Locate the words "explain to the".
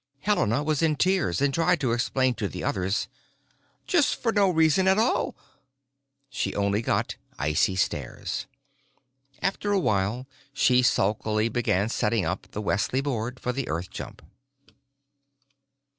1.91-2.63